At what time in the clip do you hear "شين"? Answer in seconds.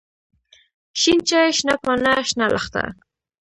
0.99-1.19